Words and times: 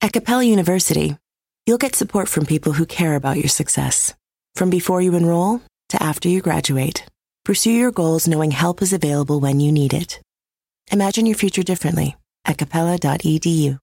At 0.00 0.12
Capella 0.12 0.44
University, 0.44 1.16
you'll 1.66 1.76
get 1.76 1.96
support 1.96 2.28
from 2.28 2.46
people 2.46 2.72
who 2.72 2.86
care 2.86 3.16
about 3.16 3.36
your 3.36 3.48
success. 3.48 4.14
From 4.54 4.70
before 4.70 5.02
you 5.02 5.16
enroll 5.16 5.60
to 5.88 6.00
after 6.00 6.28
you 6.28 6.40
graduate, 6.40 7.04
pursue 7.44 7.72
your 7.72 7.90
goals 7.90 8.28
knowing 8.28 8.52
help 8.52 8.80
is 8.80 8.92
available 8.92 9.40
when 9.40 9.58
you 9.58 9.72
need 9.72 9.92
it. 9.92 10.20
Imagine 10.92 11.26
your 11.26 11.34
future 11.34 11.64
differently 11.64 12.16
at 12.44 12.58
capella.edu. 12.58 13.80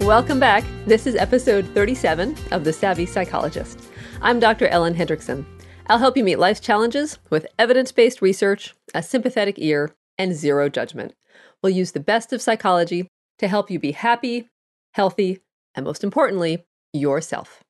Welcome 0.00 0.40
back. 0.40 0.64
This 0.86 1.06
is 1.06 1.16
episode 1.16 1.66
37 1.74 2.34
of 2.50 2.64
The 2.64 2.72
Savvy 2.72 3.04
Psychologist. 3.04 3.78
I'm 4.22 4.40
Dr. 4.40 4.68
Ellen 4.68 4.94
Hendriksen. 4.94 5.44
I'll 5.86 5.98
help 5.98 6.16
you 6.16 6.24
meet 6.24 6.38
life's 6.38 6.60
challenges 6.60 7.18
with 7.28 7.46
evidence 7.58 7.92
based 7.92 8.22
research, 8.22 8.74
a 8.94 9.02
sympathetic 9.02 9.56
ear, 9.58 9.94
and 10.18 10.34
zero 10.34 10.68
judgment. 10.68 11.14
We'll 11.62 11.72
use 11.72 11.92
the 11.92 12.00
best 12.00 12.32
of 12.32 12.42
psychology 12.42 13.08
to 13.38 13.48
help 13.48 13.70
you 13.70 13.78
be 13.78 13.92
happy, 13.92 14.48
healthy, 14.92 15.40
and 15.74 15.84
most 15.84 16.02
importantly, 16.02 16.64
yourself. 16.92 17.62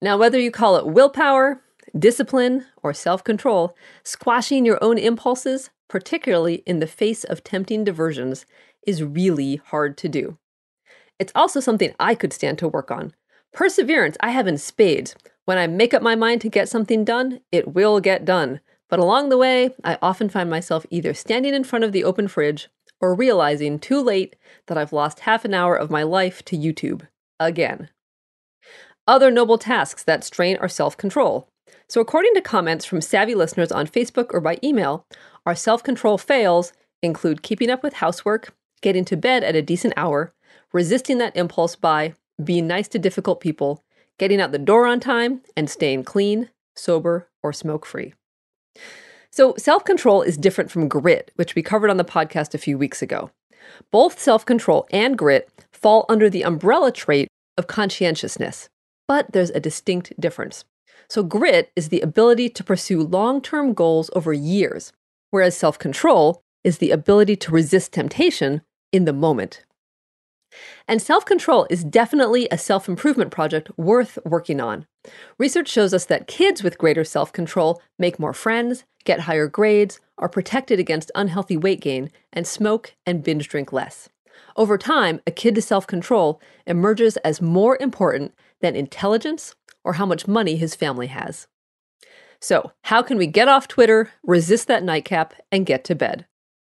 Now, 0.00 0.16
whether 0.16 0.38
you 0.38 0.50
call 0.50 0.76
it 0.76 0.86
willpower, 0.86 1.62
discipline, 1.96 2.66
or 2.82 2.92
self 2.92 3.22
control, 3.22 3.76
squashing 4.02 4.66
your 4.66 4.82
own 4.82 4.98
impulses, 4.98 5.70
particularly 5.88 6.62
in 6.66 6.80
the 6.80 6.86
face 6.86 7.22
of 7.22 7.44
tempting 7.44 7.84
diversions, 7.84 8.46
is 8.86 9.02
really 9.02 9.56
hard 9.56 9.96
to 9.98 10.08
do. 10.08 10.38
It's 11.18 11.32
also 11.36 11.60
something 11.60 11.94
I 12.00 12.14
could 12.14 12.32
stand 12.32 12.58
to 12.58 12.68
work 12.68 12.90
on. 12.90 13.14
Perseverance, 13.52 14.16
I 14.20 14.30
have 14.30 14.48
in 14.48 14.58
spades. 14.58 15.14
When 15.44 15.58
I 15.58 15.66
make 15.66 15.92
up 15.92 16.02
my 16.02 16.14
mind 16.14 16.40
to 16.42 16.48
get 16.48 16.68
something 16.68 17.04
done, 17.04 17.40
it 17.50 17.74
will 17.74 18.00
get 18.00 18.24
done. 18.24 18.60
But 18.88 19.00
along 19.00 19.28
the 19.28 19.38
way, 19.38 19.70
I 19.82 19.98
often 20.00 20.28
find 20.28 20.48
myself 20.48 20.86
either 20.90 21.14
standing 21.14 21.54
in 21.54 21.64
front 21.64 21.84
of 21.84 21.92
the 21.92 22.04
open 22.04 22.28
fridge 22.28 22.68
or 23.00 23.14
realizing 23.14 23.78
too 23.78 24.00
late 24.00 24.36
that 24.66 24.78
I've 24.78 24.92
lost 24.92 25.20
half 25.20 25.44
an 25.44 25.54
hour 25.54 25.74
of 25.74 25.90
my 25.90 26.04
life 26.04 26.44
to 26.44 26.56
YouTube. 26.56 27.08
Again. 27.40 27.88
Other 29.08 29.32
noble 29.32 29.58
tasks 29.58 30.04
that 30.04 30.22
strain 30.22 30.56
our 30.58 30.68
self 30.68 30.96
control. 30.96 31.48
So, 31.88 32.00
according 32.00 32.34
to 32.34 32.40
comments 32.40 32.84
from 32.84 33.00
savvy 33.00 33.34
listeners 33.34 33.72
on 33.72 33.88
Facebook 33.88 34.32
or 34.32 34.40
by 34.40 34.58
email, 34.62 35.06
our 35.44 35.56
self 35.56 35.82
control 35.82 36.18
fails 36.18 36.72
include 37.02 37.42
keeping 37.42 37.68
up 37.68 37.82
with 37.82 37.94
housework, 37.94 38.54
getting 38.80 39.04
to 39.06 39.16
bed 39.16 39.42
at 39.42 39.56
a 39.56 39.62
decent 39.62 39.94
hour, 39.96 40.32
resisting 40.72 41.18
that 41.18 41.36
impulse 41.36 41.74
by 41.74 42.14
being 42.42 42.68
nice 42.68 42.86
to 42.88 42.98
difficult 42.98 43.40
people, 43.40 43.82
getting 44.22 44.40
out 44.40 44.52
the 44.52 44.58
door 44.58 44.86
on 44.86 45.00
time, 45.00 45.40
and 45.56 45.68
staying 45.68 46.04
clean, 46.04 46.48
sober, 46.76 47.28
or 47.42 47.52
smoke 47.52 47.84
free. 47.84 48.14
So, 49.32 49.56
self 49.58 49.84
control 49.84 50.22
is 50.22 50.36
different 50.36 50.70
from 50.70 50.86
grit, 50.86 51.32
which 51.34 51.56
we 51.56 51.62
covered 51.64 51.90
on 51.90 51.96
the 51.96 52.04
podcast 52.04 52.54
a 52.54 52.58
few 52.58 52.78
weeks 52.78 53.02
ago. 53.02 53.32
Both 53.90 54.20
self 54.20 54.46
control 54.46 54.86
and 54.92 55.18
grit 55.18 55.50
fall 55.72 56.06
under 56.08 56.30
the 56.30 56.44
umbrella 56.44 56.92
trait 56.92 57.26
of 57.58 57.66
conscientiousness, 57.66 58.68
but 59.08 59.32
there's 59.32 59.50
a 59.50 59.58
distinct 59.58 60.12
difference. 60.20 60.64
So, 61.10 61.24
grit 61.24 61.72
is 61.74 61.88
the 61.88 62.00
ability 62.00 62.48
to 62.50 62.62
pursue 62.62 63.02
long 63.02 63.42
term 63.42 63.74
goals 63.74 64.08
over 64.14 64.32
years, 64.32 64.92
whereas 65.30 65.56
self 65.56 65.80
control 65.80 66.42
is 66.62 66.78
the 66.78 66.92
ability 66.92 67.34
to 67.34 67.50
resist 67.50 67.92
temptation 67.92 68.62
in 68.92 69.04
the 69.04 69.12
moment. 69.12 69.64
And 70.88 71.00
self 71.00 71.24
control 71.24 71.66
is 71.70 71.84
definitely 71.84 72.48
a 72.50 72.58
self 72.58 72.88
improvement 72.88 73.30
project 73.30 73.70
worth 73.76 74.18
working 74.24 74.60
on. 74.60 74.86
Research 75.38 75.68
shows 75.68 75.92
us 75.94 76.04
that 76.06 76.26
kids 76.26 76.62
with 76.62 76.78
greater 76.78 77.04
self 77.04 77.32
control 77.32 77.80
make 77.98 78.18
more 78.18 78.32
friends, 78.32 78.84
get 79.04 79.20
higher 79.20 79.48
grades, 79.48 80.00
are 80.18 80.28
protected 80.28 80.78
against 80.78 81.10
unhealthy 81.14 81.56
weight 81.56 81.80
gain, 81.80 82.10
and 82.32 82.46
smoke 82.46 82.94
and 83.06 83.24
binge 83.24 83.48
drink 83.48 83.72
less. 83.72 84.08
Over 84.56 84.76
time, 84.76 85.20
a 85.26 85.30
kid's 85.30 85.64
self 85.64 85.86
control 85.86 86.40
emerges 86.66 87.16
as 87.18 87.40
more 87.40 87.76
important 87.80 88.34
than 88.60 88.76
intelligence 88.76 89.54
or 89.84 89.94
how 89.94 90.06
much 90.06 90.28
money 90.28 90.56
his 90.56 90.74
family 90.74 91.08
has. 91.08 91.48
So, 92.40 92.72
how 92.82 93.02
can 93.02 93.18
we 93.18 93.26
get 93.26 93.48
off 93.48 93.68
Twitter, 93.68 94.10
resist 94.24 94.66
that 94.68 94.82
nightcap, 94.82 95.34
and 95.50 95.66
get 95.66 95.84
to 95.84 95.94
bed? 95.94 96.26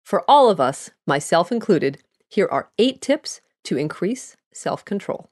For 0.05 0.25
all 0.29 0.51
of 0.51 0.61
us, 0.61 0.91
myself 1.07 1.53
included, 1.53 1.99
here 2.29 2.49
are 2.51 2.71
eight 2.79 3.01
tips 3.01 3.41
to 3.65 3.77
increase 3.77 4.37
self 4.53 4.85
control. 4.85 5.31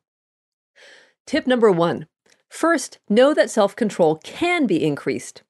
Tip 1.26 1.46
number 1.46 1.70
one 1.70 2.06
first, 2.48 2.98
know 3.08 3.34
that 3.34 3.50
self 3.50 3.76
control 3.76 4.16
can 4.24 4.66
be 4.66 4.84
increased. 4.84 5.42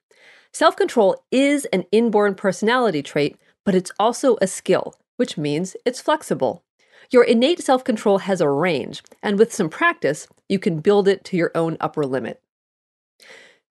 Self 0.53 0.77
control 0.77 1.25
is 1.31 1.67
an 1.67 1.84
inborn 1.93 2.34
personality 2.34 3.03
trait, 3.03 3.37
but 3.65 3.75
it's 3.75 3.93
also 3.99 4.37
a 4.41 4.47
skill, 4.47 4.94
which 5.17 5.37
means 5.37 5.77
it's 5.84 6.00
flexible. 6.00 6.65
Your 7.11 7.25
innate 7.25 7.62
self 7.62 7.84
control 7.84 8.19
has 8.19 8.41
a 8.41 8.49
range, 8.49 9.03
and 9.22 9.38
with 9.38 9.53
some 9.53 9.69
practice, 9.69 10.27
you 10.49 10.59
can 10.59 10.81
build 10.81 11.09
it 11.09 11.25
to 11.25 11.37
your 11.37 11.53
own 11.55 11.77
upper 11.81 12.05
limit. 12.05 12.43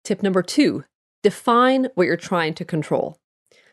Tip 0.04 0.22
number 0.22 0.42
two 0.42 0.84
define 1.22 1.88
what 1.94 2.06
you're 2.06 2.16
trying 2.16 2.54
to 2.54 2.64
control. 2.64 3.18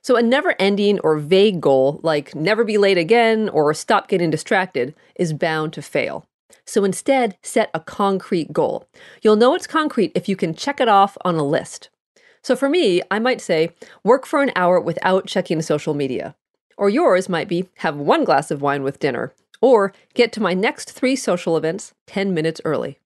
So, 0.04 0.18
a 0.18 0.22
never 0.22 0.54
ending 0.60 1.00
or 1.00 1.18
vague 1.18 1.62
goal, 1.62 2.02
like 2.04 2.36
never 2.36 2.66
be 2.66 2.78
late 2.78 2.98
again 2.98 3.48
or 3.48 3.74
stop 3.74 4.10
getting 4.10 4.30
distracted, 4.30 4.94
is 5.16 5.32
bound 5.32 5.72
to 5.74 5.82
fail. 5.82 6.26
So, 6.66 6.84
instead, 6.84 7.38
set 7.42 7.70
a 7.74 7.80
concrete 7.80 8.52
goal. 8.52 8.86
You'll 9.22 9.38
know 9.38 9.56
it's 9.56 9.66
concrete 9.66 10.12
if 10.14 10.28
you 10.28 10.36
can 10.36 10.56
check 10.56 10.82
it 10.82 10.90
off 10.90 11.18
on 11.24 11.36
a 11.36 11.44
list. 11.44 11.90
So, 12.42 12.54
for 12.54 12.68
me, 12.68 13.02
I 13.10 13.20
might 13.20 13.40
say 13.40 13.70
work 14.04 14.26
for 14.26 14.44
an 14.44 14.52
hour 14.58 14.78
without 14.78 15.26
checking 15.26 15.62
social 15.62 15.94
media. 15.94 16.36
Or 16.78 16.90
yours 16.90 17.30
might 17.30 17.48
be 17.48 17.70
have 17.78 17.96
one 17.96 18.26
glass 18.26 18.52
of 18.52 18.62
wine 18.62 18.84
with 18.84 19.00
dinner, 19.00 19.34
or 19.62 19.94
get 20.16 20.34
to 20.34 20.42
my 20.42 20.54
next 20.54 20.92
three 20.92 21.16
social 21.16 21.56
events 21.56 21.94
10 22.08 22.34
minutes 22.34 22.60
early. 22.66 23.00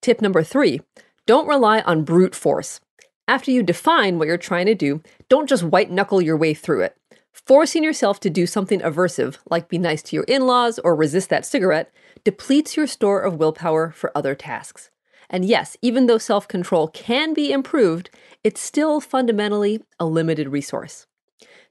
Tip 0.00 0.22
number 0.22 0.42
three 0.42 0.80
don't 1.26 1.46
rely 1.46 1.80
on 1.80 2.04
brute 2.04 2.34
force. 2.34 2.80
After 3.28 3.50
you 3.50 3.62
define 3.62 4.18
what 4.18 4.26
you're 4.26 4.38
trying 4.38 4.64
to 4.66 4.74
do, 4.74 5.02
don't 5.28 5.50
just 5.50 5.62
white 5.62 5.90
knuckle 5.90 6.22
your 6.22 6.36
way 6.38 6.54
through 6.54 6.80
it. 6.80 6.96
Forcing 7.30 7.84
yourself 7.84 8.18
to 8.20 8.30
do 8.30 8.46
something 8.46 8.80
aversive, 8.80 9.36
like 9.50 9.68
be 9.68 9.76
nice 9.76 10.02
to 10.04 10.16
your 10.16 10.24
in 10.24 10.46
laws 10.46 10.78
or 10.78 10.96
resist 10.96 11.28
that 11.28 11.44
cigarette, 11.44 11.92
depletes 12.24 12.74
your 12.74 12.86
store 12.86 13.20
of 13.20 13.36
willpower 13.36 13.90
for 13.90 14.10
other 14.16 14.34
tasks. 14.34 14.90
And 15.28 15.44
yes, 15.44 15.76
even 15.82 16.06
though 16.06 16.16
self 16.16 16.48
control 16.48 16.88
can 16.88 17.34
be 17.34 17.52
improved, 17.52 18.08
it's 18.42 18.62
still 18.62 18.98
fundamentally 18.98 19.82
a 20.00 20.06
limited 20.06 20.48
resource. 20.48 21.06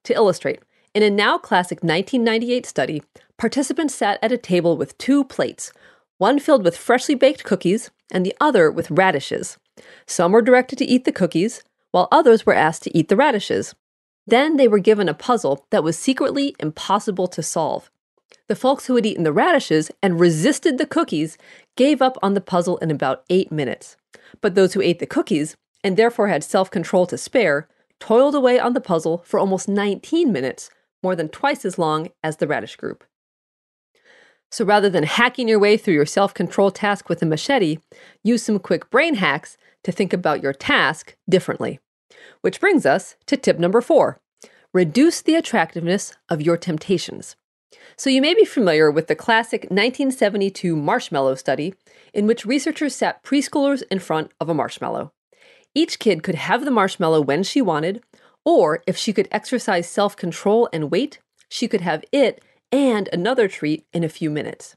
To 0.04 0.14
illustrate, 0.14 0.62
in 0.94 1.02
a 1.02 1.10
now 1.10 1.40
classic 1.40 1.80
1998 1.84 2.68
study, 2.68 3.02
participants 3.38 3.96
sat 3.96 4.20
at 4.22 4.32
a 4.32 4.38
table 4.38 4.78
with 4.78 4.96
two 5.00 5.24
plates, 5.24 5.74
one 6.20 6.38
filled 6.38 6.64
with 6.64 6.78
freshly 6.78 7.16
baked 7.16 7.44
cookies 7.44 7.90
and 8.12 8.24
the 8.24 8.36
other 8.40 8.70
with 8.70 8.92
radishes. 8.92 9.58
Some 10.06 10.32
were 10.32 10.42
directed 10.42 10.78
to 10.80 10.86
eat 10.86 11.06
the 11.06 11.12
cookies, 11.12 11.64
while 11.92 12.08
others 12.12 12.46
were 12.46 12.54
asked 12.54 12.84
to 12.84 12.98
eat 12.98 13.10
the 13.10 13.16
radishes. 13.16 13.76
Then 14.26 14.58
they 14.58 14.68
were 14.68 14.80
given 14.80 15.08
a 15.08 15.14
puzzle 15.14 15.66
that 15.70 15.84
was 15.84 15.98
secretly 15.98 16.56
impossible 16.60 17.28
to 17.28 17.42
solve. 17.42 17.90
The 18.48 18.56
folks 18.56 18.86
who 18.86 18.96
had 18.96 19.06
eaten 19.06 19.24
the 19.24 19.34
radishes 19.34 19.92
and 20.02 20.20
resisted 20.20 20.78
the 20.78 20.86
cookies 20.86 21.38
gave 21.76 22.02
up 22.02 22.18
on 22.22 22.34
the 22.34 22.42
puzzle 22.42 22.78
in 22.78 22.92
about 22.92 23.24
eight 23.30 23.52
minutes. 23.52 23.96
But 24.42 24.56
those 24.56 24.74
who 24.74 24.82
ate 24.82 25.00
the 25.00 25.06
cookies, 25.06 25.56
and 25.84 25.96
therefore 25.96 26.28
had 26.28 26.44
self 26.44 26.70
control 26.70 27.06
to 27.08 27.18
spare, 27.18 27.68
toiled 28.00 28.36
away 28.36 28.60
on 28.60 28.74
the 28.74 28.82
puzzle 28.82 29.24
for 29.26 29.40
almost 29.40 29.68
19 29.68 30.32
minutes, 30.32 30.70
more 31.02 31.16
than 31.16 31.30
twice 31.30 31.66
as 31.66 31.78
long 31.78 32.10
as 32.24 32.38
the 32.38 32.48
radish 32.48 32.76
group. 32.76 33.04
So 34.52 34.64
rather 34.64 34.90
than 34.90 35.04
hacking 35.04 35.48
your 35.48 35.60
way 35.60 35.78
through 35.78 35.94
your 35.94 36.06
self 36.06 36.34
control 36.34 36.72
task 36.72 37.10
with 37.10 37.22
a 37.22 37.26
machete, 37.26 37.78
use 38.24 38.44
some 38.44 38.60
quick 38.60 38.90
brain 38.90 39.16
hacks 39.16 39.58
to 39.84 39.92
think 39.92 40.14
about 40.14 40.44
your 40.44 40.54
task 40.54 41.16
differently. 41.30 41.80
Which 42.42 42.60
brings 42.60 42.86
us 42.86 43.16
to 43.26 43.38
tip 43.38 43.60
number 43.60 43.82
four 43.82 44.20
reduce 44.74 45.22
the 45.22 45.36
attractiveness 45.36 46.14
of 46.30 46.42
your 46.42 46.58
temptations. 46.58 47.36
So, 47.96 48.10
you 48.10 48.22
may 48.22 48.34
be 48.34 48.46
familiar 48.46 48.92
with 48.92 49.08
the 49.08 49.16
classic 49.16 49.64
1972 49.64 50.76
marshmallow 50.76 51.36
study, 51.36 51.74
in 52.14 52.28
which 52.28 52.46
researchers 52.46 52.96
sat 52.96 53.24
preschoolers 53.24 53.82
in 53.90 54.00
front 54.00 54.32
of 54.40 54.50
a 54.50 54.54
marshmallow. 54.54 55.12
Each 55.74 56.00
kid 56.00 56.24
could 56.24 56.36
have 56.36 56.64
the 56.64 56.72
marshmallow 56.72 57.22
when 57.22 57.44
she 57.44 57.62
wanted, 57.62 58.04
or 58.46 58.84
if 58.88 58.98
she 58.98 59.14
could 59.14 59.28
exercise 59.32 59.90
self 59.90 60.16
control 60.16 60.70
and 60.72 60.92
wait, 60.92 61.20
she 61.50 61.68
could 61.68 61.82
have 61.82 62.04
it 62.12 62.44
and 62.72 63.10
another 63.12 63.48
treat 63.48 63.86
in 63.94 64.04
a 64.04 64.10
few 64.10 64.30
minutes. 64.30 64.76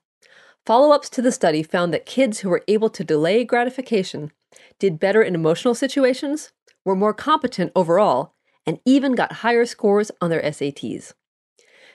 Follow 0.67 0.93
ups 0.93 1.09
to 1.11 1.23
the 1.23 1.33
study 1.33 1.63
found 1.63 1.93
that 1.93 2.07
kids 2.07 2.41
who 2.41 2.49
were 2.49 2.65
able 2.69 2.91
to 2.91 3.05
delay 3.05 3.45
gratification 3.45 4.31
did 4.79 5.01
better 5.01 5.23
in 5.23 5.35
emotional 5.35 5.75
situations, 5.75 6.53
were 6.85 6.97
more 6.97 7.15
competent 7.15 7.73
overall, 7.75 8.35
and 8.67 8.81
even 8.85 9.15
got 9.15 9.33
higher 9.45 9.65
scores 9.65 10.11
on 10.21 10.31
their 10.31 10.43
SATs. 10.43 11.13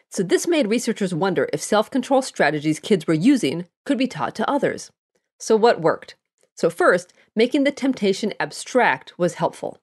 So, 0.10 0.24
this 0.24 0.48
made 0.48 0.68
researchers 0.68 1.14
wonder 1.14 1.50
if 1.52 1.62
self 1.62 1.90
control 1.90 2.22
strategies 2.22 2.80
kids 2.80 3.08
were 3.08 3.14
using 3.14 3.68
could 3.86 3.98
be 3.98 4.08
taught 4.08 4.36
to 4.36 4.50
others. 4.50 4.92
So, 5.40 5.56
what 5.56 5.82
worked? 5.82 6.16
So, 6.56 6.70
first, 6.70 7.14
making 7.36 7.64
the 7.64 7.72
temptation 7.72 8.34
abstract 8.40 9.18
was 9.18 9.36
helpful. 9.36 9.80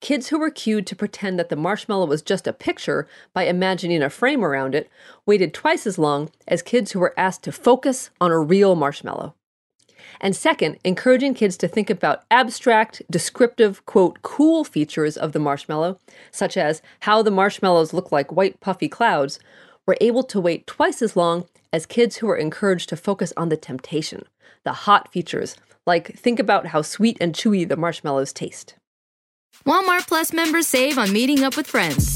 Kids 0.00 0.28
who 0.28 0.38
were 0.38 0.50
cued 0.50 0.86
to 0.88 0.96
pretend 0.96 1.38
that 1.38 1.48
the 1.48 1.56
marshmallow 1.56 2.06
was 2.06 2.20
just 2.20 2.46
a 2.46 2.52
picture 2.52 3.08
by 3.32 3.44
imagining 3.44 4.02
a 4.02 4.10
frame 4.10 4.44
around 4.44 4.74
it 4.74 4.90
waited 5.24 5.54
twice 5.54 5.86
as 5.86 5.98
long 5.98 6.30
as 6.46 6.62
kids 6.62 6.92
who 6.92 7.00
were 7.00 7.14
asked 7.18 7.42
to 7.44 7.52
focus 7.52 8.10
on 8.20 8.30
a 8.30 8.38
real 8.38 8.74
marshmallow. 8.74 9.34
And 10.20 10.34
second, 10.34 10.78
encouraging 10.84 11.34
kids 11.34 11.56
to 11.58 11.68
think 11.68 11.90
about 11.90 12.24
abstract, 12.30 13.02
descriptive, 13.10 13.84
quote, 13.86 14.22
cool 14.22 14.64
features 14.64 15.16
of 15.16 15.32
the 15.32 15.38
marshmallow, 15.38 15.98
such 16.30 16.56
as 16.56 16.82
how 17.00 17.22
the 17.22 17.30
marshmallows 17.30 17.92
look 17.92 18.10
like 18.10 18.32
white 18.32 18.60
puffy 18.60 18.88
clouds, 18.88 19.38
were 19.86 19.96
able 20.00 20.22
to 20.24 20.40
wait 20.40 20.66
twice 20.66 21.02
as 21.02 21.16
long 21.16 21.46
as 21.72 21.86
kids 21.86 22.16
who 22.16 22.26
were 22.26 22.36
encouraged 22.36 22.88
to 22.88 22.96
focus 22.96 23.32
on 23.36 23.48
the 23.48 23.56
temptation, 23.56 24.24
the 24.64 24.72
hot 24.72 25.12
features, 25.12 25.56
like 25.86 26.16
think 26.18 26.38
about 26.38 26.66
how 26.68 26.82
sweet 26.82 27.16
and 27.20 27.34
chewy 27.34 27.68
the 27.68 27.76
marshmallows 27.76 28.32
taste. 28.32 28.74
Walmart 29.64 30.06
Plus 30.08 30.32
members 30.32 30.66
save 30.66 30.98
on 30.98 31.12
meeting 31.12 31.44
up 31.44 31.56
with 31.56 31.66
friends. 31.66 32.15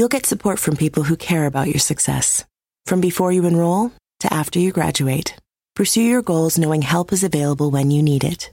you'll 0.00 0.08
get 0.08 0.24
support 0.24 0.58
from 0.58 0.76
people 0.76 1.02
who 1.02 1.14
care 1.14 1.44
about 1.44 1.68
your 1.68 1.78
success. 1.78 2.46
From 2.86 3.02
before 3.02 3.32
you 3.32 3.44
enroll 3.44 3.92
to 4.20 4.32
after 4.32 4.58
you 4.58 4.72
graduate, 4.72 5.36
pursue 5.76 6.00
your 6.00 6.22
goals 6.22 6.56
knowing 6.56 6.80
help 6.80 7.12
is 7.12 7.22
available 7.22 7.70
when 7.70 7.90
you 7.90 8.02
need 8.02 8.24
it. 8.24 8.50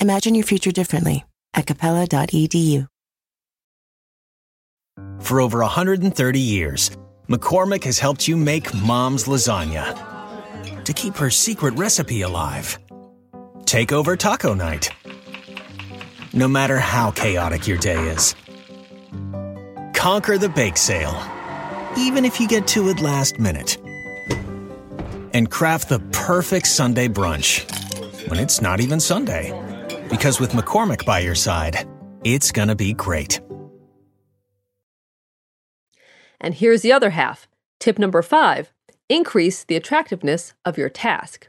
Imagine 0.00 0.36
your 0.36 0.44
future 0.44 0.70
differently 0.70 1.24
at 1.52 1.66
capella.edu. 1.66 2.86
For 5.18 5.40
over 5.40 5.58
130 5.58 6.38
years, 6.38 6.92
McCormick 7.28 7.82
has 7.82 7.98
helped 7.98 8.28
you 8.28 8.36
make 8.36 8.72
mom's 8.72 9.24
lasagna 9.24 10.84
to 10.84 10.92
keep 10.92 11.16
her 11.16 11.28
secret 11.28 11.74
recipe 11.74 12.22
alive. 12.22 12.78
Take 13.64 13.90
over 13.90 14.16
taco 14.16 14.54
night. 14.54 14.90
No 16.32 16.46
matter 16.46 16.78
how 16.78 17.10
chaotic 17.10 17.66
your 17.66 17.78
day 17.78 17.98
is 18.10 18.36
conquer 19.98 20.38
the 20.38 20.48
bake 20.48 20.76
sale, 20.76 21.20
even 21.96 22.24
if 22.24 22.38
you 22.38 22.46
get 22.46 22.68
to 22.68 22.88
it 22.88 23.00
last 23.00 23.40
minute. 23.40 23.76
And 25.34 25.50
craft 25.50 25.88
the 25.88 25.98
perfect 26.12 26.68
Sunday 26.68 27.08
brunch 27.08 27.66
when 28.30 28.38
it's 28.38 28.60
not 28.60 28.80
even 28.80 29.00
Sunday. 29.00 29.52
Because 30.08 30.38
with 30.38 30.52
McCormick 30.52 31.04
by 31.04 31.18
your 31.18 31.34
side, 31.34 31.84
it's 32.22 32.52
gonna 32.52 32.76
be 32.76 32.92
great. 32.92 33.40
And 36.40 36.54
here's 36.54 36.82
the 36.82 36.92
other 36.92 37.10
half. 37.10 37.48
Tip 37.80 37.98
number 37.98 38.22
five 38.22 38.72
increase 39.08 39.64
the 39.64 39.74
attractiveness 39.74 40.52
of 40.64 40.78
your 40.78 40.90
task. 40.90 41.48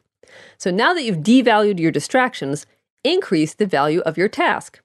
So 0.57 0.71
now 0.71 0.93
that 0.95 1.03
you've 1.03 1.17
devalued 1.17 1.79
your 1.79 1.91
distractions, 1.91 2.65
increase 3.03 3.53
the 3.53 3.67
value 3.67 3.99
of 3.99 4.17
your 4.17 4.29
task. 4.29 4.79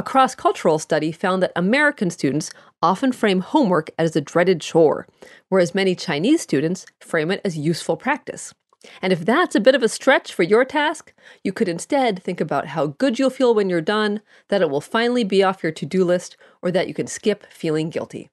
A 0.00 0.02
cross 0.02 0.34
cultural 0.34 0.78
study 0.78 1.12
found 1.12 1.42
that 1.42 1.52
American 1.54 2.08
students 2.08 2.50
often 2.82 3.12
frame 3.12 3.40
homework 3.40 3.90
as 3.98 4.16
a 4.16 4.22
dreaded 4.22 4.62
chore, 4.62 5.06
whereas 5.50 5.74
many 5.74 5.94
Chinese 5.94 6.40
students 6.40 6.86
frame 7.00 7.30
it 7.30 7.42
as 7.44 7.58
useful 7.58 7.98
practice. 7.98 8.54
And 9.02 9.12
if 9.12 9.26
that's 9.26 9.54
a 9.54 9.60
bit 9.60 9.74
of 9.74 9.82
a 9.82 9.90
stretch 9.90 10.32
for 10.32 10.42
your 10.42 10.64
task, 10.64 11.12
you 11.44 11.52
could 11.52 11.68
instead 11.68 12.22
think 12.22 12.40
about 12.40 12.68
how 12.68 12.86
good 12.86 13.18
you'll 13.18 13.28
feel 13.28 13.54
when 13.54 13.68
you're 13.68 13.82
done, 13.82 14.22
that 14.48 14.62
it 14.62 14.70
will 14.70 14.80
finally 14.80 15.22
be 15.22 15.42
off 15.42 15.62
your 15.62 15.72
to 15.72 15.84
do 15.84 16.02
list, 16.02 16.38
or 16.62 16.70
that 16.70 16.88
you 16.88 16.94
can 16.94 17.06
skip 17.06 17.44
feeling 17.52 17.90
guilty. 17.90 18.30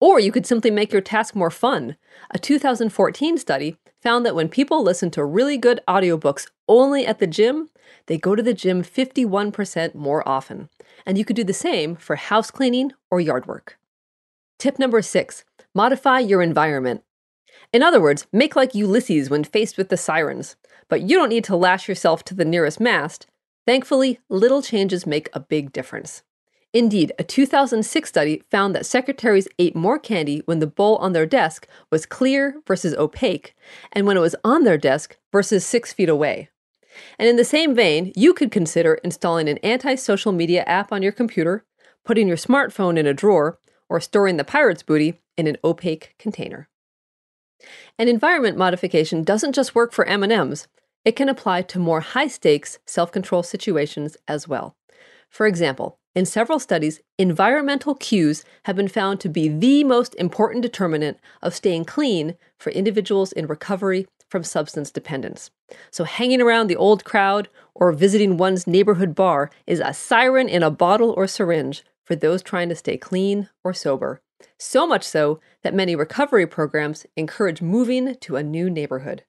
Or 0.00 0.20
you 0.20 0.30
could 0.30 0.46
simply 0.46 0.70
make 0.70 0.92
your 0.92 1.00
task 1.00 1.34
more 1.34 1.50
fun. 1.50 1.96
A 2.30 2.38
2014 2.38 3.38
study 3.38 3.76
found 4.02 4.26
that 4.26 4.34
when 4.34 4.48
people 4.48 4.82
listen 4.82 5.10
to 5.12 5.24
really 5.24 5.56
good 5.56 5.80
audiobooks 5.88 6.46
only 6.68 7.06
at 7.06 7.18
the 7.18 7.26
gym, 7.26 7.70
they 8.06 8.18
go 8.18 8.34
to 8.34 8.42
the 8.42 8.54
gym 8.54 8.82
51% 8.82 9.94
more 9.94 10.26
often. 10.28 10.68
And 11.06 11.16
you 11.16 11.24
could 11.24 11.36
do 11.36 11.44
the 11.44 11.52
same 11.52 11.96
for 11.96 12.16
house 12.16 12.50
cleaning 12.50 12.92
or 13.10 13.20
yard 13.20 13.46
work. 13.46 13.78
Tip 14.58 14.78
number 14.78 15.02
six 15.02 15.44
modify 15.74 16.18
your 16.18 16.40
environment. 16.40 17.02
In 17.72 17.82
other 17.82 18.00
words, 18.00 18.26
make 18.32 18.56
like 18.56 18.74
Ulysses 18.74 19.28
when 19.28 19.44
faced 19.44 19.76
with 19.76 19.88
the 19.88 19.96
sirens. 19.96 20.56
But 20.88 21.02
you 21.02 21.16
don't 21.16 21.28
need 21.28 21.44
to 21.44 21.56
lash 21.56 21.88
yourself 21.88 22.24
to 22.24 22.34
the 22.34 22.44
nearest 22.44 22.80
mast. 22.80 23.26
Thankfully, 23.66 24.20
little 24.28 24.62
changes 24.62 25.06
make 25.06 25.28
a 25.32 25.40
big 25.40 25.72
difference. 25.72 26.22
Indeed, 26.76 27.12
a 27.18 27.24
2006 27.24 28.06
study 28.06 28.42
found 28.50 28.74
that 28.74 28.84
secretaries 28.84 29.48
ate 29.58 29.74
more 29.74 29.98
candy 29.98 30.42
when 30.44 30.58
the 30.58 30.66
bowl 30.66 30.96
on 30.96 31.14
their 31.14 31.24
desk 31.24 31.66
was 31.90 32.04
clear 32.04 32.60
versus 32.66 32.94
opaque, 32.96 33.54
and 33.92 34.06
when 34.06 34.18
it 34.18 34.20
was 34.20 34.36
on 34.44 34.64
their 34.64 34.76
desk 34.76 35.16
versus 35.32 35.64
six 35.64 35.94
feet 35.94 36.10
away. 36.10 36.50
And 37.18 37.30
in 37.30 37.36
the 37.36 37.46
same 37.46 37.74
vein, 37.74 38.12
you 38.14 38.34
could 38.34 38.50
consider 38.50 38.96
installing 38.96 39.48
an 39.48 39.56
anti 39.62 39.94
social 39.94 40.32
media 40.32 40.64
app 40.64 40.92
on 40.92 41.02
your 41.02 41.12
computer, 41.12 41.64
putting 42.04 42.28
your 42.28 42.36
smartphone 42.36 42.98
in 42.98 43.06
a 43.06 43.14
drawer, 43.14 43.58
or 43.88 43.98
storing 43.98 44.36
the 44.36 44.44
pirate's 44.44 44.82
booty 44.82 45.18
in 45.38 45.46
an 45.46 45.56
opaque 45.64 46.14
container. 46.18 46.68
An 47.98 48.06
environment 48.06 48.58
modification 48.58 49.24
doesn't 49.24 49.54
just 49.54 49.74
work 49.74 49.94
for 49.94 50.04
M&Ms. 50.04 50.68
It 51.06 51.16
can 51.16 51.30
apply 51.30 51.62
to 51.62 51.78
more 51.78 52.00
high-stakes 52.00 52.80
self-control 52.84 53.44
situations 53.44 54.18
as 54.28 54.46
well. 54.46 54.76
For 55.30 55.46
example, 55.46 55.98
in 56.16 56.24
several 56.24 56.58
studies, 56.58 57.02
environmental 57.18 57.94
cues 57.94 58.42
have 58.64 58.74
been 58.74 58.88
found 58.88 59.20
to 59.20 59.28
be 59.28 59.48
the 59.48 59.84
most 59.84 60.14
important 60.14 60.62
determinant 60.62 61.18
of 61.42 61.54
staying 61.54 61.84
clean 61.84 62.36
for 62.58 62.70
individuals 62.70 63.32
in 63.32 63.46
recovery 63.46 64.06
from 64.30 64.42
substance 64.42 64.90
dependence. 64.90 65.50
So, 65.90 66.04
hanging 66.04 66.40
around 66.40 66.68
the 66.68 66.76
old 66.76 67.04
crowd 67.04 67.50
or 67.74 67.92
visiting 67.92 68.38
one's 68.38 68.66
neighborhood 68.66 69.14
bar 69.14 69.50
is 69.66 69.80
a 69.80 69.92
siren 69.92 70.48
in 70.48 70.62
a 70.62 70.70
bottle 70.70 71.12
or 71.18 71.26
syringe 71.26 71.84
for 72.02 72.16
those 72.16 72.42
trying 72.42 72.70
to 72.70 72.74
stay 72.74 72.96
clean 72.96 73.50
or 73.62 73.74
sober. 73.74 74.22
So 74.58 74.86
much 74.86 75.04
so 75.04 75.40
that 75.62 75.74
many 75.74 75.94
recovery 75.94 76.46
programs 76.46 77.04
encourage 77.14 77.60
moving 77.60 78.14
to 78.14 78.36
a 78.36 78.42
new 78.42 78.70
neighborhood. 78.70 79.24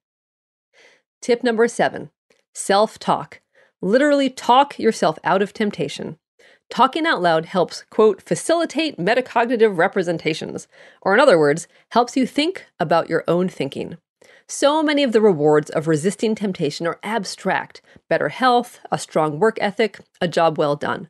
Tip 1.22 1.44
number 1.44 1.68
seven 1.68 2.12
self 2.56 2.98
talk. 2.98 3.42
Literally 3.82 4.30
talk 4.30 4.80
yourself 4.80 5.20
out 5.26 5.42
of 5.42 5.52
temptation. 5.52 6.18
Talking 6.70 7.06
out 7.06 7.22
loud 7.22 7.46
helps, 7.46 7.86
quote, 7.90 8.22
facilitate 8.22 8.98
metacognitive 8.98 9.78
representations, 9.78 10.68
or 11.02 11.14
in 11.14 11.20
other 11.20 11.40
words, 11.40 11.68
helps 11.92 12.18
you 12.18 12.28
think 12.28 12.66
about 12.80 13.10
your 13.10 13.24
own 13.28 13.48
thinking. 13.48 13.98
So 14.50 14.82
many 14.82 15.04
of 15.04 15.12
the 15.12 15.22
rewards 15.22 15.70
of 15.70 15.88
resisting 15.88 16.36
temptation 16.36 16.88
are 16.88 17.00
abstract 17.04 17.82
better 18.10 18.30
health, 18.30 18.80
a 18.92 18.98
strong 18.98 19.40
work 19.40 19.58
ethic, 19.60 20.00
a 20.22 20.28
job 20.28 20.58
well 20.58 20.76
done. 20.76 21.10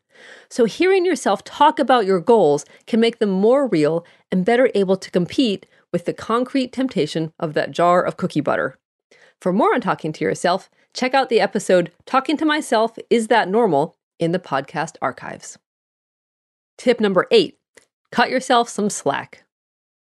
So, 0.49 0.65
hearing 0.65 1.05
yourself 1.05 1.43
talk 1.43 1.77
about 1.77 2.07
your 2.07 2.19
goals 2.19 2.65
can 2.87 2.99
make 2.99 3.19
them 3.19 3.29
more 3.29 3.67
real 3.67 4.03
and 4.31 4.43
better 4.43 4.71
able 4.73 4.97
to 4.97 5.11
compete 5.11 5.67
with 5.91 6.05
the 6.05 6.13
concrete 6.13 6.71
temptation 6.71 7.31
of 7.39 7.53
that 7.53 7.71
jar 7.71 8.01
of 8.01 8.17
cookie 8.17 8.41
butter. 8.41 8.79
For 9.39 9.53
more 9.53 9.75
on 9.75 9.81
talking 9.81 10.11
to 10.13 10.25
yourself, 10.25 10.69
check 10.93 11.13
out 11.13 11.29
the 11.29 11.39
episode 11.39 11.91
Talking 12.07 12.37
to 12.37 12.45
Myself 12.45 12.97
Is 13.11 13.27
That 13.27 13.47
Normal 13.47 13.95
in 14.19 14.31
the 14.31 14.39
podcast 14.39 14.95
archives. 15.01 15.57
Tip 16.77 16.99
number 16.99 17.27
eight 17.31 17.57
cut 18.11 18.29
yourself 18.29 18.69
some 18.69 18.89
slack. 18.89 19.43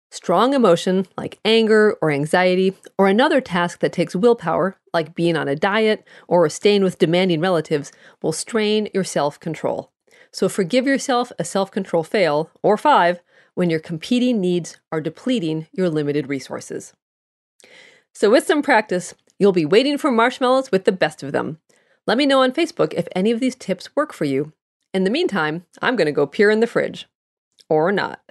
Strong 0.10 0.54
emotion, 0.54 1.08
like 1.18 1.40
anger 1.46 1.96
or 2.02 2.12
anxiety, 2.12 2.76
or 2.98 3.08
another 3.08 3.40
task 3.40 3.80
that 3.80 3.94
takes 3.94 4.16
willpower, 4.16 4.76
like 4.94 5.16
being 5.16 5.38
on 5.38 5.48
a 5.48 5.56
diet 5.56 6.06
or 6.28 6.50
staying 6.50 6.84
with 6.84 7.00
demanding 7.00 7.40
relatives, 7.40 7.94
will 8.22 8.34
strain 8.34 8.90
your 8.94 9.06
self 9.06 9.40
control. 9.40 9.92
So 10.34 10.50
forgive 10.50 10.86
yourself 10.86 11.32
a 11.40 11.46
self 11.46 11.72
control 11.72 12.04
fail, 12.04 12.50
or 12.62 12.78
five, 12.78 13.22
when 13.54 13.70
your 13.70 13.80
competing 13.80 14.40
needs 14.40 14.78
are 14.92 15.02
depleting 15.02 15.68
your 15.72 15.90
limited 15.90 16.28
resources. 16.28 16.94
So, 18.14 18.30
with 18.30 18.46
some 18.46 18.62
practice, 18.62 19.14
you'll 19.40 19.52
be 19.52 19.66
waiting 19.66 19.98
for 19.98 20.12
marshmallows 20.12 20.72
with 20.72 20.86
the 20.86 20.92
best 20.92 21.24
of 21.24 21.32
them. 21.32 21.60
Let 22.08 22.18
me 22.18 22.26
know 22.26 22.42
on 22.42 22.52
Facebook 22.52 22.94
if 22.94 23.08
any 23.16 23.32
of 23.32 23.40
these 23.40 23.56
tips 23.56 23.96
work 23.96 24.12
for 24.12 24.26
you. 24.26 24.54
In 24.94 25.04
the 25.04 25.10
meantime, 25.10 25.66
I'm 25.82 25.96
going 25.96 26.08
to 26.08 26.12
go 26.12 26.26
peer 26.26 26.50
in 26.50 26.60
the 26.60 26.68
fridge. 26.68 27.08
Or 27.70 27.92
not. 27.92 28.22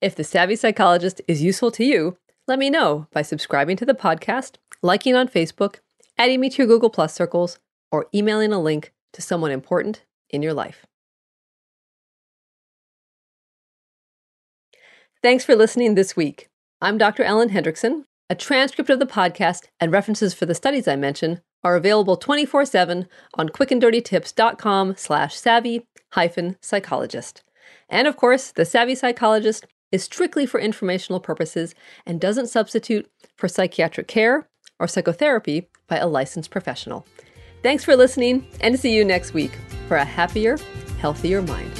If 0.00 0.16
The 0.16 0.24
Savvy 0.24 0.56
Psychologist 0.56 1.20
is 1.28 1.42
useful 1.42 1.70
to 1.72 1.84
you, 1.84 2.16
let 2.48 2.58
me 2.58 2.70
know 2.70 3.06
by 3.12 3.22
subscribing 3.22 3.76
to 3.76 3.86
the 3.86 3.94
podcast, 3.94 4.56
liking 4.82 5.14
on 5.14 5.28
Facebook, 5.28 5.76
adding 6.16 6.40
me 6.40 6.48
to 6.50 6.58
your 6.58 6.66
Google 6.66 6.90
Plus 6.90 7.14
circles, 7.14 7.58
or 7.92 8.06
emailing 8.14 8.52
a 8.52 8.60
link 8.60 8.92
to 9.12 9.22
someone 9.22 9.50
important 9.50 10.04
in 10.30 10.42
your 10.42 10.54
life. 10.54 10.86
Thanks 15.22 15.44
for 15.44 15.54
listening 15.54 15.94
this 15.94 16.16
week. 16.16 16.48
I'm 16.80 16.96
Dr. 16.96 17.22
Ellen 17.22 17.50
Hendriksen. 17.50 18.04
A 18.30 18.34
transcript 18.34 18.88
of 18.88 18.98
the 18.98 19.06
podcast 19.06 19.64
and 19.78 19.92
references 19.92 20.32
for 20.32 20.46
the 20.46 20.54
studies 20.54 20.88
I 20.88 20.96
mention 20.96 21.42
are 21.62 21.76
available 21.76 22.16
24-7 22.16 23.06
on 23.34 23.48
quickanddirtytips.com 23.48 24.94
slash 24.96 25.36
savvy 25.36 25.86
hyphen 26.12 26.56
psychologist. 26.60 27.42
And 27.88 28.06
of 28.06 28.16
course, 28.16 28.52
The 28.52 28.64
Savvy 28.64 28.94
Psychologist 28.94 29.66
is 29.92 30.04
strictly 30.04 30.46
for 30.46 30.60
informational 30.60 31.20
purposes 31.20 31.74
and 32.06 32.20
doesn't 32.20 32.46
substitute 32.46 33.10
for 33.36 33.48
psychiatric 33.48 34.06
care 34.06 34.48
or 34.78 34.86
psychotherapy 34.86 35.68
by 35.88 35.96
a 35.96 36.06
licensed 36.06 36.50
professional. 36.50 37.06
Thanks 37.62 37.84
for 37.84 37.96
listening 37.96 38.46
and 38.60 38.78
see 38.78 38.94
you 38.94 39.04
next 39.04 39.34
week 39.34 39.52
for 39.88 39.96
a 39.96 40.04
happier, 40.04 40.56
healthier 40.98 41.42
mind. 41.42 41.79